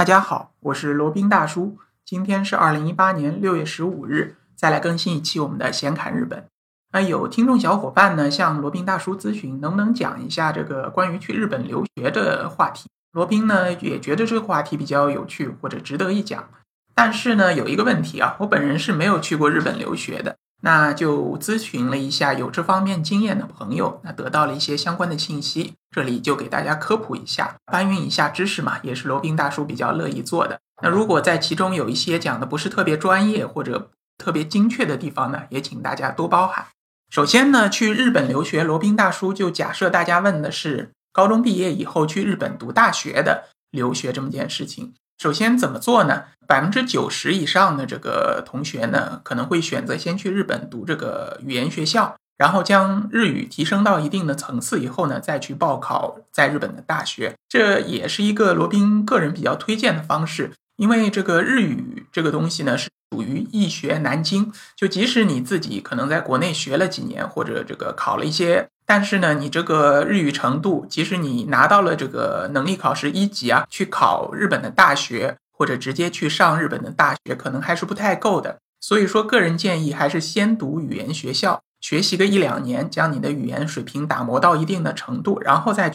[0.00, 1.76] 大家好，我是罗宾大叔。
[2.06, 6.46] 今天是二零一八年六月十五日，再来更新一期我们的闲侃日本。
[6.94, 12.88] 那有听众小伙伴呢，向罗宾大叔咨询，能不能讲一下这个关于去日本留学的话题？
[13.12, 16.48] 罗宾呢也觉得这个话题比较有趣或者值得一讲。
[16.94, 20.34] 但是呢，有一个问题啊，我本人是没有去过日本留学的。
[20.62, 30.60] 那就咨询了一下有这方面经验的朋友，那得到了一些相关的信息，这里就给大家科普一下，搬运一下知识嘛，也是罗宾大叔比较乐意做的。
[30.82, 36.66] 那如果在其中有一些讲的不是特别专业或者特别精确的地方呢，也请大家多包涵。
[37.10, 44.94] 首先呢，去日本留学，罗宾大叔就假设大家问的是高中毕业以后去日本读大学的留学这么件事情。
[45.20, 46.22] 首先怎么做呢？
[46.46, 57.34] 百分之九十以上的这个同学呢，可能会选择先去日本读这个语言学校，然后将日语提升到一定的层次以后呢，再去报考在日本的大学。
[57.50, 68.66] 这也是一个罗宾个人比较推荐的方式，因为这个日语这个东西呢，是属于易学难精，就即使你自己可能在国内学了几年，或者这个考了一些。
[68.90, 78.58] 但是呢，你这个日语程度，即使你拿到了这个能力考试一级啊，去考日本的大学或者直接去上日本的大学，可能还是不太够的。
[78.80, 85.94] 所以说，个人建议还是先读语言学校，学习个一两年，将你的语言水平打磨到一定的程度，然后再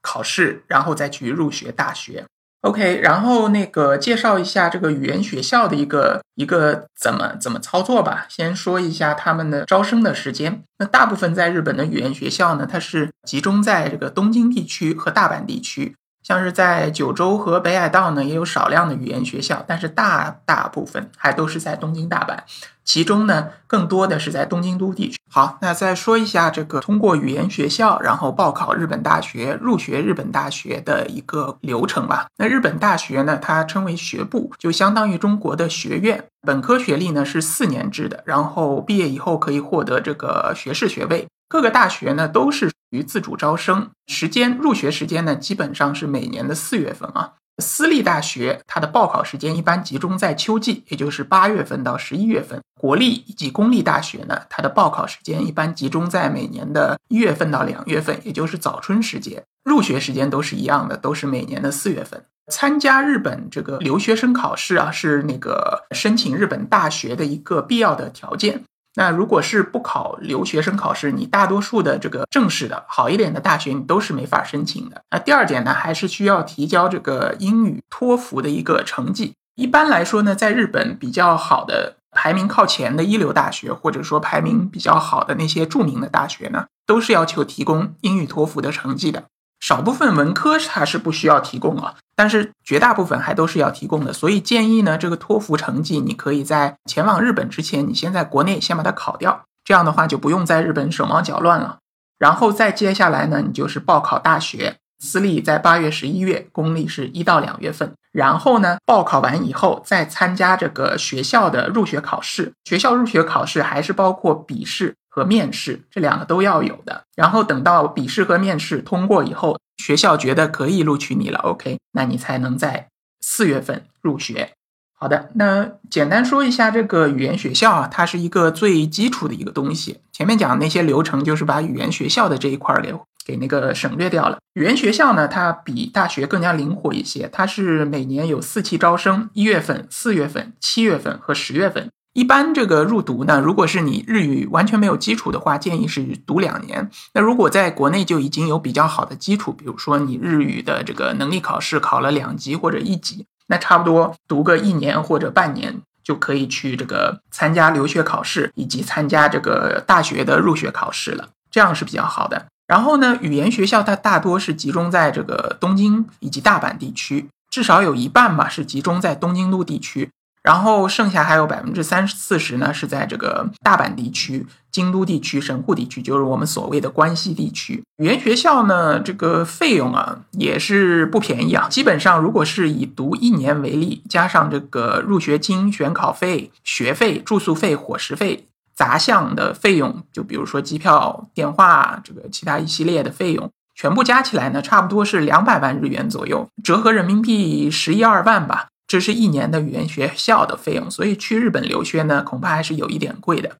[0.00, 2.24] 考试，然后再去入学大学。
[2.62, 8.26] OK，然后那个介绍一下这个语言学校的一个一个怎么怎么操作吧。
[8.28, 10.62] 先说一下他们的招生的时间。
[10.78, 15.96] 那大部分在日本的语言学校呢，它是集中在这个东京地区和大阪地区。
[16.22, 22.36] 像是在九州和北海道呢，也有少量的语言学校，但是大大部分还都是在东京、大阪。
[22.84, 25.16] 其中呢，更多的是在东京都地区。
[25.30, 32.26] 好，那再说一下这个通过语言学校，然后报考日本大学、入学日本大学的一个流程吧。
[32.36, 36.24] 那日本大学呢，它称为学部，就相当于中国的学院。
[36.42, 41.28] 本科学历呢是四年制的，然后毕业以后可以获得这个学士学位。
[41.48, 47.32] 各个大学呢都是于自主招生，时间入学时间呢基本上是每年的四月份啊。
[47.62, 52.60] 私立大学它的报考时间一般集中在秋季，也就是八月份到十一月份。
[52.80, 59.44] 国立以及公立大学呢，它的报考时间一般集中在每年的一月份到两月份，也就是早春时节。
[59.62, 62.24] 入学时间都是一样的，都是每年的四月份。
[62.50, 68.64] 参加日本这个留学生考试啊，是那个申请日本大学的一个必要的条件。
[68.94, 75.02] 那如果是不考留学生考试，你大多数的这个正式的好一点的大学，你都是没法申请的。
[75.10, 79.32] 那第二点呢，还是需要提交这个英语托福的一个成绩。
[79.54, 89.24] 一般来说呢，在日本比较好的排名靠前的一流大学，或者说排名比较好的那些著名的大学呢，都是要求提供英语托福的成绩的。
[89.60, 94.12] 少部分文科它是不需要提供啊，但是绝大部分还都是要提供的。
[94.12, 101.78] 所以建议呢，这个托福成绩你可以在前往日本之前，你先在国内先把它考掉，这样的话就不用在日本手忙脚乱了。
[102.18, 107.92] 然后再接下来呢，你就是报考大学，私立在八月、十一月，公立是一到两月份。
[108.12, 114.96] 然后呢，报考完以后再参加这个学校的入学考试，学校入学考试还是包括笔试。
[115.10, 122.88] 和面试这两个都要有的，然后等到笔试和面试通过以后，学校觉得可以录取你了，OK，那你才能在
[123.20, 124.52] 四月份入学。
[124.94, 130.00] 好的，那简单说一下这个语言学校啊，它是一个最基础的一个东西。
[130.12, 132.94] 前面讲那些流程，就是把语言学校的这一块给
[133.24, 134.38] 给那个省略掉了。
[134.52, 141.88] 语言学校呢，它比大学更加灵活一些，它是每年有四期招生，一月份、四月份、七月份和十月份。
[142.12, 146.90] 一般这个入读呢，如果是你日语完全没有基础的话，建议是读两年。
[147.14, 162.46] 那如果在国内就已经有比较好的基础，比如说你日语的这个能力考试考了两级或者一级，那差不多读个一年或者半年就可以去这个参加留学考试以及参加这个大学的入学考试了，这样是比较好的。
[162.66, 170.10] 然后呢，语言学校它大多是集中在这个东京以及大阪地区，至少有一半吧是集中在东京都地区。
[170.42, 177.82] 然后剩下还有百分之三四十呢，是在这个大阪地区、京都地区、神户地区，就是我们所谓的关西地区。
[177.98, 181.68] 语言学校呢，这个费用啊也是不便宜啊。
[181.68, 198.68] 基本上，如果是以读一年为例，加上这个入学金、选考费、学费、住宿费、伙食费、杂项的费用，就比如说机票、电话，这个其他一系列的费用，全部加起来呢，差不多是两百万日元左右，折合人民币十一二万吧。
[198.90, 203.52] 这是一年的语言学校的费用，所以去日本留学呢，恐怕还是有一点贵的。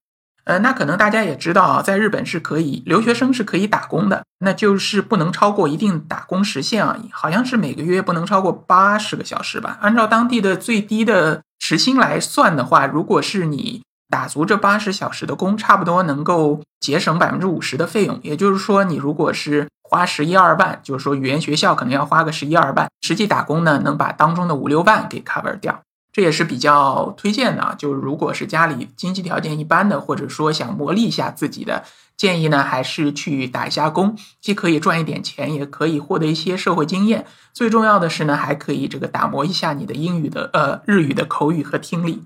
[0.43, 9.79] 呃，那可能大家也知道啊，在日本是可以留学生是可以打工的，那就是不能超过一定打工时限而已，好像是每个月不能超过八十个小时吧。
[9.81, 18.19] 按照当地的最低的时薪来算的话，如果是你打足这八十小时的工，差不多能够节省百分之五十的费用。
[18.25, 25.83] 也就是说，你如果是花十一二万，就是说语言学校可能要花个十一二万，实际打工呢能把当中的五六万给 cover 掉。
[26.13, 31.83] 这也是比较推荐的，就如果是家里经济条件一般的，或者说想磨砺一下自己的，
[32.17, 37.27] 建议呢还是去打一下工，既可以赚一点钱，也可以获得一些社会经验。
[37.53, 42.23] 最重要的是呢，还可以这个打磨一下你的英语的呃日语的口语和听力。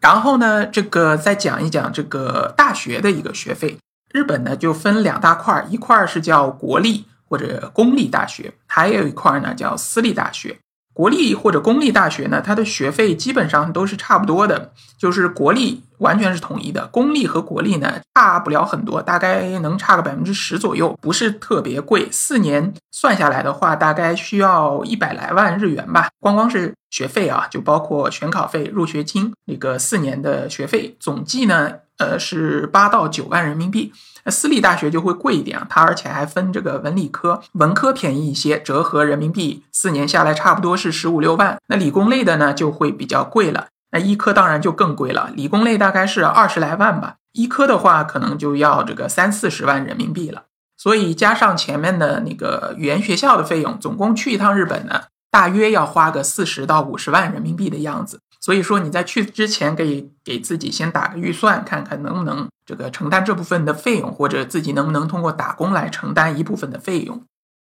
[0.00, 3.78] 然后呢，这个再讲一讲这个大学的一个学费。
[4.14, 10.56] 日本呢就分两大块，一块是叫国立或者公立大学，还有一块呢叫私立大学。
[10.94, 22.08] 国立或者公立大学呢，它的学费基本上都是差不多的，就是国立完全是统一的，公立和国立呢差不了很多，大概能差个百分之十左右，不是特别贵。
[22.12, 33.92] 四年算下来的话，大概需要一百来万日元吧，光光是学费啊，就包括选考费、入学金，那个四年的学费总计呢，呃是八到九万人民币。
[34.24, 41.58] 那私立大学就会贵一点啊，它而且还分这个文理科，文科便宜一些，折合人民币四年下来差不多是十五六万。
[41.68, 50.44] 那理工类的呢就会比较贵了，那医科当然就更贵了，理工类大概是二十来万吧，医科的话可能就要这个三四十万人民币了。
[50.76, 58.20] 所以加上前面的那个语言学校的费用，总共去一趟日本呢，大约要花个四十到五十万人民币的样子。
[58.44, 67.22] 所以说你在去之前可以给自己先打个预算，看看能不能这个承担这部分的费用，或者自己能不能通过打工来承担一部分的费用。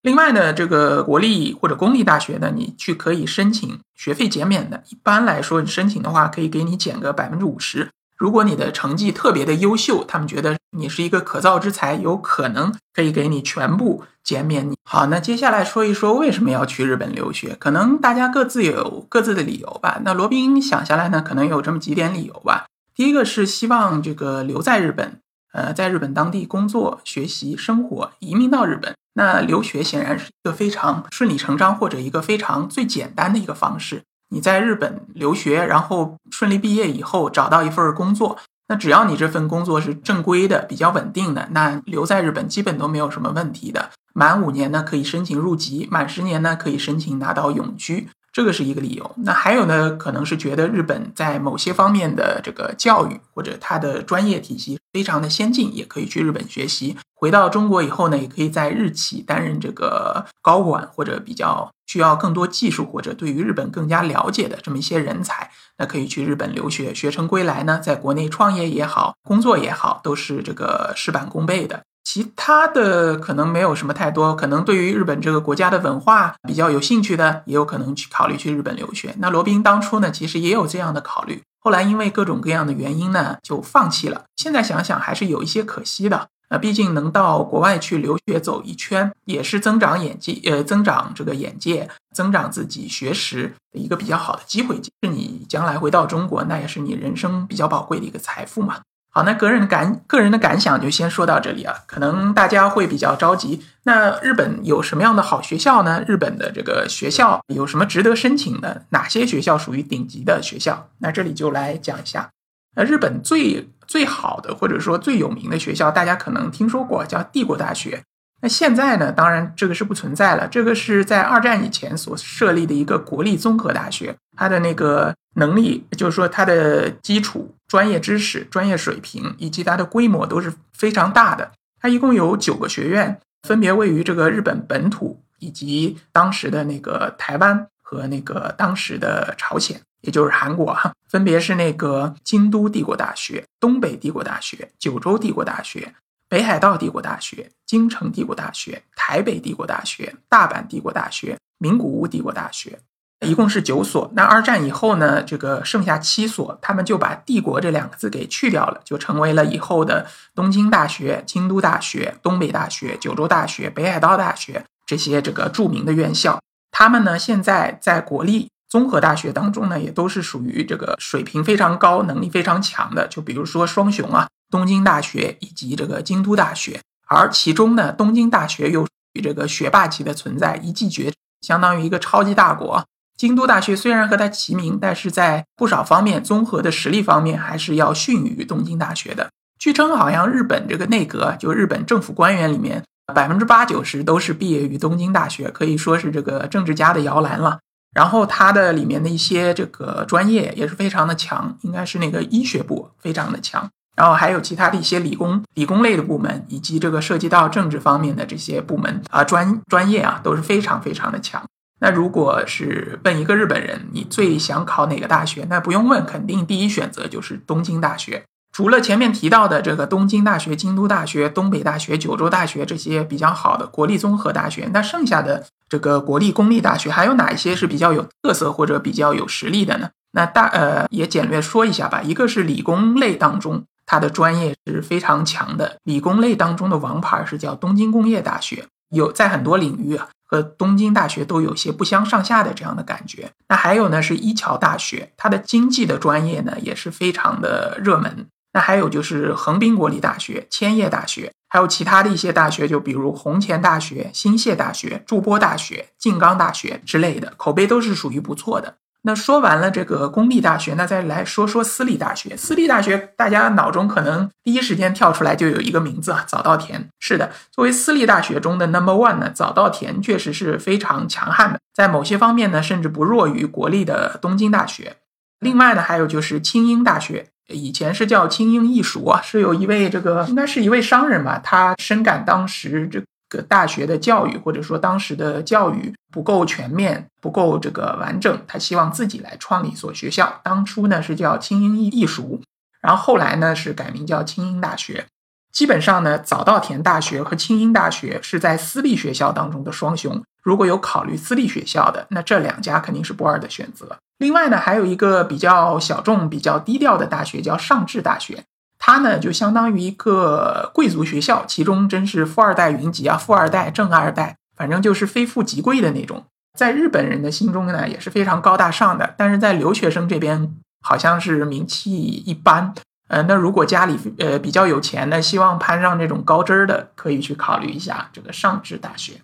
[0.01, 4.81] 另外呢，这个国立或者公立大学呢，你去可以申请学费减免的。
[4.89, 7.91] 一般来说，你申请的话可以给你减个百分之五十。
[8.23, 14.69] 如果你的成绩特别的优秀，他们觉得你是一个可造之才，有可能可以给你全部减免。
[14.69, 17.53] 你好，那接下来说一说为什么要去日本留学？
[17.59, 19.99] 可能大家各自有各自的理由吧。
[20.05, 22.63] 那罗宾想下来呢，可能有这么几点理由吧。
[22.95, 25.19] 第一个是希望这个留在日本，
[25.51, 28.95] 呃，在日本当地工作、学习、生活，移民到日本。
[29.15, 34.03] 那留学显然是一个非常顺理成章，或者一个非常最简单的一个方式。
[34.33, 38.35] 你在日本留学，然后顺利毕业以后找到一份工作，
[38.67, 43.91] 那只要你这份工作是正规的、比较稳定的，那留在日本基本都没有什么问题的。
[44.15, 49.11] 满五年呢可以申请入籍，满十年呢可以申请拿到永居，这个是一个理由。
[49.17, 56.97] 那还有呢，可能是觉得日本在某些方面的这个教育或者它的专业体系非常的先进，也可以去日本学习。
[57.23, 61.71] 回到中国以后呢，也可以在日企担任这个高管或者比较。
[61.85, 71.83] 需要更多技术或者对于日本更加了解的这么一些人才，那可以去日本留学，学成归来呢，在国内创业也好，工作也好，都是这个事半功倍的。
[72.03, 79.13] 其他的可能没有什么太多，可能对于日本这个国家的文化比较有兴趣的，也有可能去考虑去日本留学。
[79.19, 84.23] 那罗宾当初呢，其实也有这样的考虑，后来因为各种各样的原因呢，就放弃了。
[84.35, 86.29] 现在想想还是有一些可惜的。
[86.53, 94.75] 那毕竟能到国外去留学走一圈，也是增长眼界，呃，增长这个眼界，增长自己学识的一个比较好的机会。
[94.75, 98.81] 是你将来回到中国，那也是你人生比较宝贵的一个财富嘛。
[99.09, 101.75] 好，那个人的感个人的感想就先说到这里啊。
[101.87, 106.03] 可能大家会比较着急，那日本有什么样的好学校呢？
[106.07, 108.85] 日本的这个学校有什么值得申请的？
[108.89, 110.87] 哪些学校属于顶级的学校？
[110.99, 112.29] 那这里就来讲一下。
[112.75, 118.01] 那日本最最好的或者说最有名的学校，大家可能听说过，叫帝国大学。
[118.41, 120.47] 那现在呢，当然这个是不存在了。
[120.47, 131.51] 这个是在二战以前所设立的一个国立综合大学，它的那个能力，就是说它的基础专业知识、专业水平以及它的规模都是非常大的。
[131.79, 139.79] 它一共有九个学院，分别位于这个日本本土以及当时的那个台湾和那个当时的朝鲜。
[140.01, 145.93] 也就是韩国哈，分别是那个京都帝国大学、东北帝国大学、九州帝国大学、
[146.27, 152.79] 北海道帝国大学、京城帝国大学、台北帝国大学、大阪帝国大学、名古屋帝国大学，
[153.25, 154.11] 一共是九所。
[154.13, 166.41] 那二战以后呢，这个剩下七所，他们就把“帝国”这两个字给去掉了，就成为了以后的东京大学、京都大学、东北大学、九州大学、北海道大学这些这个著名的院校。
[166.73, 168.49] 他们呢，现在在国立。
[168.67, 173.07] 综合大学当中呢，也都是属于这个水平非常高、能力非常强的。
[173.07, 176.81] 就比如说双雄啊，东京大学以及这个京都大学。
[177.07, 182.83] 而其中呢，东京大学又属于这个学霸级的存在，一骑绝，相当于一个超级大国。
[183.15, 189.29] 京都大学虽然和它齐名，但是在不少方面综合的实力方面，还是要逊于东京大学的。
[189.59, 197.59] 据称，好像日本这个内阁，就日本政府官员里面，百分之八九十都是毕业于东京大学，可以说是这个政治家的摇篮了。
[197.95, 203.69] 然后它的里面的一些这个专业也是非常的强，应该是那个医学部非常的强。
[203.95, 211.43] 然后还有其他的一些理工、理工类的部门，以及这个涉及到政治方面的这些部门啊专专业啊都是非常非常的强。
[211.79, 215.45] 那如果是问一个日本人，你最想考哪个大学？
[215.47, 218.23] 那不用问，肯定第一选择就是东京大学。
[218.53, 229.89] 除了前面提到的这个东京大学、京都大学、东北大学、九州大学这些比较好的国立综合大学，那剩下的这个国立公立大学还有哪一些是比较有特色或者比较有实力的呢？
[230.11, 232.03] 那大呃也简略说一下吧。
[232.03, 243.31] 一个是理工类当中，它的专业是非常强的，理工类当中的王牌是叫东京工业大学，有在很多领域啊和东京大学都有些不相上下的这样的感觉。
[243.47, 248.27] 那还有呢是一桥大学，它的经济的专业呢也是非常的热门。
[248.53, 258.75] 那还有就是横滨国立大学、千叶大学，还有其他的一些大学，就比如弘前大学、新泻大学、筑波大学、静冈大学之类的，口碑都是属于不错的。
[259.05, 262.37] 那说完了这个公立大学，那再来说说私立大学。
[262.37, 266.87] 私立大学，大家脑中可能第一时间跳出来就有一个名字啊，早稻田。
[267.01, 274.95] 是的，作为私立大学中的 number one 呢，早稻田确实是非常强悍的，在某些方面呢，甚至不弱于国立的东京大学。
[275.41, 277.27] 另外呢，还有就是清英大学。
[277.47, 290.39] 以前是叫清英艺塾啊，是有一位这个应该是一位商人吧，他深感当时这个大学的教育或者说当时的教育不够全面、不够这个完整，他希望自己来创立一所学校。
[290.43, 292.41] 当初呢是叫清英艺艺塾，
[292.81, 295.05] 然后后来呢是改名叫清英大学。
[295.51, 300.23] 基本上呢，早稻田大学和清英大学是在私立学校当中的双雄。
[300.41, 303.97] 如果有考虑私立学校的，那这两家肯定是不二的选择。
[304.23, 308.41] 另外呢，还有一个比较小众、比较低调的大学叫上智大学，
[308.79, 316.23] 它呢就相当于一个贵族学校，其中真是富二代云集啊，富二代、正二代，反正就是非富即贵的那种。
[316.57, 322.73] 在日本人的心中呢，也是非常高大上的，但是在留学生这边好像是名气一般。
[323.09, 329.15] 呃，那如果家里呃比较有钱的，希望攀上这种高枝儿的，可以去考虑一下这个上智大学。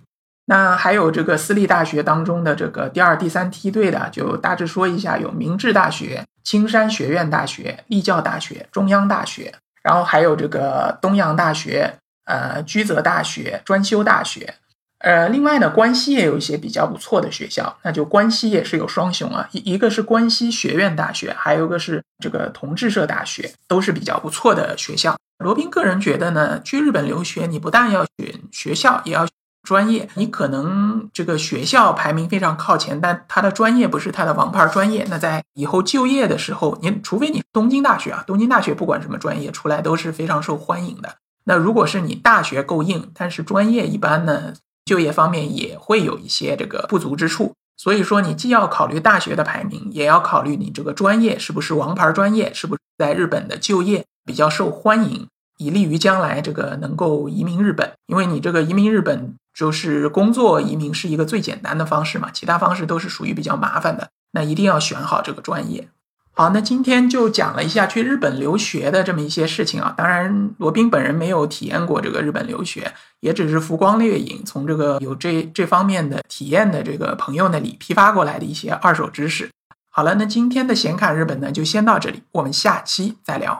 [0.50, 9.54] 那还有这个私立大学当中的这个第二、第三梯队的，就大致说一下：有明治大学、青山学院大学、立教大学、中央大学，
[9.84, 11.94] 然后还有这个东洋大学、
[12.26, 14.56] 呃居泽大学、专修大学。
[15.02, 25.16] 呃，另外呢，关西也有一些比较不错的学校，那就关西也是有双雄啊，一一个是关西学院大学，还有一个是这个同志社大学，都是比较不错的学校。
[25.38, 29.26] 罗宾个人觉得呢，去日本留学，你不但要选学校，也要
[29.70, 30.10] 专业。
[30.16, 35.06] 你可能这个学校排名非常靠前，但他的专业不是他的王牌专业。
[35.12, 41.18] 那在以后就业的时候，你除非你东京大学啊，东京大学不管什么专业出来都是非常受欢迎的。
[41.44, 44.56] 那如果是你大学够硬，但是专业一般呢？
[44.86, 55.28] 就业方面也会有一些这个不足之处，所以说你既要考虑大学的排名，也要考虑你这个专业是不是王牌专业，是不是在日本的就业比较受欢迎，
[55.60, 57.92] 以利于将来这个能够移民日本。
[58.08, 64.10] 因为你这个移民日本，就是工作移民是一个最简单的方式嘛，其他方式都是属于比较麻烦的。
[64.32, 65.90] 那一定要选好这个专业。
[66.32, 69.94] 好，那今天就讲了一下去日本留学的这么一些事情啊。
[69.98, 79.50] 当然，罗宾本人没有体验过这个日本留学，也只是浮光掠影，从这个有这这方面的体验的这个朋友那里批发过来的一些二手知识。
[79.90, 83.60] 好了，那今天的闲侃日本呢，就先到这里，我们下期再聊。